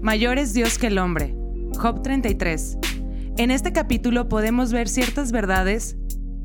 [0.00, 1.34] Mayor es Dios que el hombre.
[1.76, 2.78] Job 33.
[3.36, 5.96] En este capítulo podemos ver ciertas verdades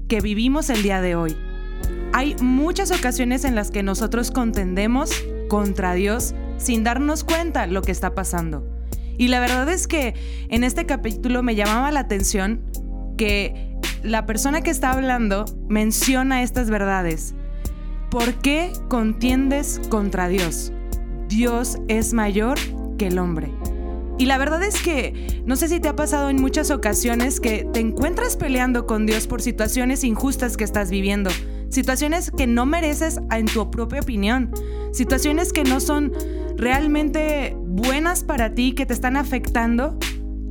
[0.08, 1.38] que vivimos el día de hoy.
[2.14, 5.12] Hay muchas ocasiones en las que nosotros contendemos
[5.50, 8.68] contra Dios sin darnos cuenta lo que está pasando.
[9.20, 10.16] Y la verdad es que
[10.50, 12.62] en este capítulo me llamaba la atención
[13.18, 17.36] que la persona que está hablando menciona estas verdades.
[18.10, 20.74] ¿Por qué contiendes contra Dios?
[21.28, 22.58] Dios es mayor
[23.04, 23.52] el hombre.
[24.18, 27.68] Y la verdad es que no sé si te ha pasado en muchas ocasiones que
[27.74, 31.32] te encuentras peleando con Dios por situaciones injustas que estás viviendo,
[31.70, 34.52] situaciones que no mereces en tu propia opinión,
[34.92, 36.14] situaciones que no son
[36.58, 39.98] realmente buenas para ti, que te están afectando,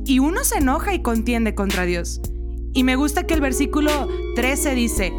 [0.05, 2.21] y uno se enoja y contiende contra Dios.
[2.73, 5.13] Y me gusta que el versículo 13 dice,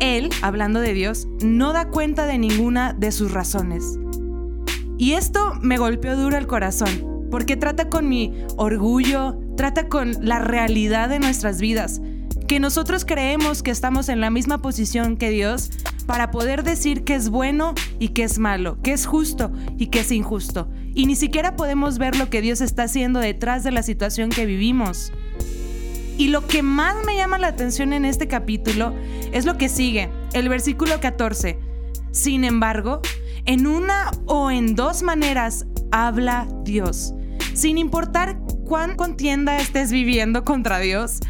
[0.00, 3.98] Él, hablando de Dios, no da cuenta de ninguna de sus razones.
[4.98, 10.40] Y esto me golpeó duro el corazón, porque trata con mi orgullo, trata con la
[10.40, 12.00] realidad de nuestras vidas,
[12.48, 15.70] que nosotros creemos que estamos en la misma posición que Dios
[16.06, 20.00] para poder decir que es bueno y que es malo, que es justo y que
[20.00, 20.68] es injusto.
[20.94, 24.46] Y ni siquiera podemos ver lo que Dios está haciendo detrás de la situación que
[24.46, 25.12] vivimos.
[26.16, 28.94] Y lo que más me llama la atención en este capítulo
[29.32, 31.58] es lo que sigue, el versículo 14.
[32.10, 33.00] Sin embargo,
[33.48, 37.14] en una o en dos maneras habla Dios.
[37.54, 41.20] Sin importar cuán contienda estés viviendo contra Dios,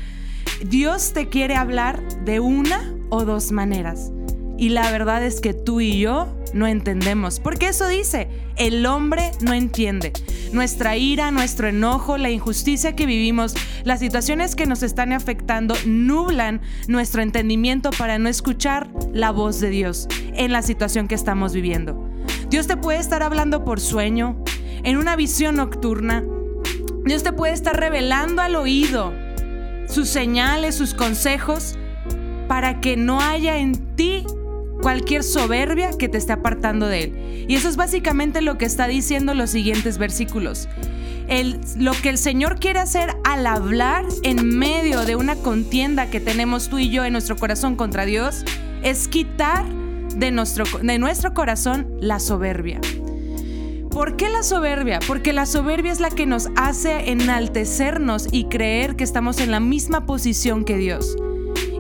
[0.67, 4.11] Dios te quiere hablar de una o dos maneras.
[4.59, 7.39] Y la verdad es que tú y yo no entendemos.
[7.39, 10.13] Porque eso dice, el hombre no entiende.
[10.53, 16.63] Nuestra ira, nuestro enojo, la injusticia que vivimos, las situaciones que nos están afectando nublan
[16.89, 22.08] nuestro entendimiento para no escuchar la voz de Dios en la situación que estamos viviendo.
[22.51, 24.43] Dios te puede estar hablando por sueño,
[24.83, 26.25] en una visión nocturna.
[27.05, 29.13] Dios te puede estar revelando al oído
[29.87, 31.77] sus señales, sus consejos,
[32.49, 34.25] para que no haya en ti
[34.81, 37.47] cualquier soberbia que te esté apartando de Él.
[37.49, 40.69] Y eso es básicamente lo que está diciendo los siguientes versículos.
[41.77, 46.71] Lo que el Señor quiere hacer al hablar en medio de una contienda que tenemos
[46.71, 48.45] tú y yo en nuestro corazón contra Dios
[48.83, 49.67] es quitar
[50.17, 52.81] de nuestro, de nuestro corazón la soberbia.
[53.91, 55.01] ¿Por qué la soberbia?
[55.07, 59.61] Porque la soberbia es la que nos hace enaltecernos y creer que estamos en la
[59.61, 61.17] misma posición que Dios.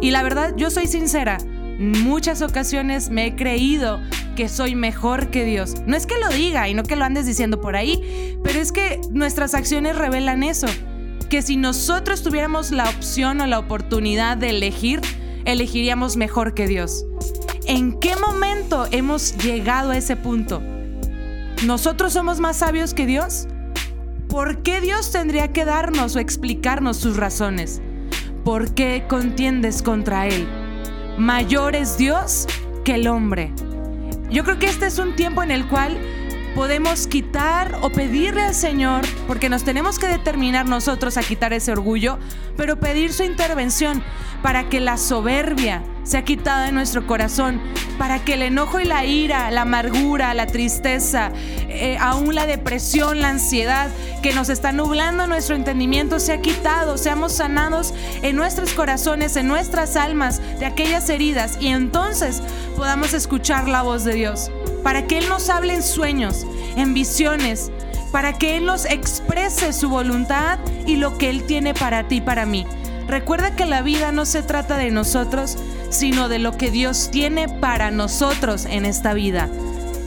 [0.00, 1.38] Y la verdad, yo soy sincera,
[1.78, 4.00] muchas ocasiones me he creído
[4.36, 5.74] que soy mejor que Dios.
[5.86, 8.72] No es que lo diga y no que lo andes diciendo por ahí, pero es
[8.72, 10.66] que nuestras acciones revelan eso.
[11.28, 15.00] Que si nosotros tuviéramos la opción o la oportunidad de elegir,
[15.44, 17.04] elegiríamos mejor que Dios.
[17.68, 20.62] ¿En qué momento hemos llegado a ese punto?
[21.66, 23.46] ¿Nosotros somos más sabios que Dios?
[24.30, 27.82] ¿Por qué Dios tendría que darnos o explicarnos sus razones?
[28.42, 30.48] ¿Por qué contiendes contra Él?
[31.18, 32.46] Mayor es Dios
[32.86, 33.52] que el hombre.
[34.30, 35.98] Yo creo que este es un tiempo en el cual
[36.54, 41.72] podemos quitar o pedirle al Señor, porque nos tenemos que determinar nosotros a quitar ese
[41.72, 42.18] orgullo,
[42.56, 44.02] pero pedir su intervención
[44.42, 45.82] para que la soberbia,
[46.16, 47.60] ha quitado de nuestro corazón,
[47.98, 51.32] para que el enojo y la ira, la amargura, la tristeza,
[51.68, 53.90] eh, aún la depresión, la ansiedad
[54.22, 57.92] que nos está nublando nuestro entendimiento se ha quitado, seamos sanados
[58.22, 62.42] en nuestros corazones, en nuestras almas de aquellas heridas y entonces
[62.76, 64.50] podamos escuchar la voz de Dios,
[64.82, 66.46] para que Él nos hable en sueños,
[66.76, 67.70] en visiones,
[68.12, 72.46] para que Él nos exprese su voluntad y lo que Él tiene para ti para
[72.46, 72.66] mí.
[73.08, 75.56] Recuerda que la vida no se trata de nosotros,
[75.88, 79.48] sino de lo que Dios tiene para nosotros en esta vida.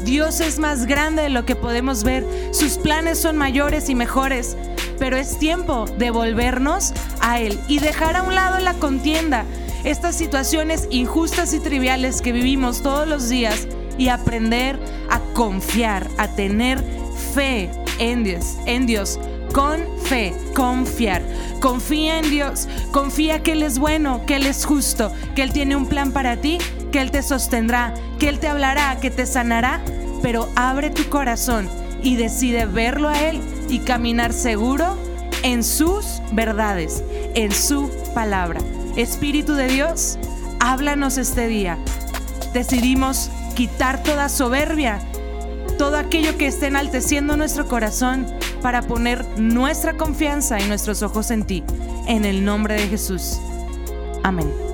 [0.05, 4.55] Dios es más grande de lo que podemos ver, sus planes son mayores y mejores,
[4.99, 9.45] pero es tiempo de volvernos a Él y dejar a un lado la contienda,
[9.83, 13.67] estas situaciones injustas y triviales que vivimos todos los días
[13.97, 16.83] y aprender a confiar, a tener
[17.33, 19.19] fe en Dios, en Dios
[19.53, 21.21] con fe, confiar.
[21.59, 25.75] Confía en Dios, confía que Él es bueno, que Él es justo, que Él tiene
[25.75, 26.57] un plan para ti,
[26.91, 29.81] que Él te sostendrá, que Él te hablará, que te sanará,
[30.21, 31.69] pero abre tu corazón
[32.01, 33.39] y decide verlo a Él
[33.69, 34.97] y caminar seguro
[35.43, 37.03] en sus verdades,
[37.35, 38.59] en su palabra.
[38.95, 40.17] Espíritu de Dios,
[40.59, 41.77] háblanos este día.
[42.53, 44.99] Decidimos quitar toda soberbia,
[45.77, 48.25] todo aquello que esté enalteciendo nuestro corazón
[48.61, 51.63] para poner nuestra confianza y nuestros ojos en ti.
[52.07, 53.39] En el nombre de Jesús.
[54.23, 54.70] Amén.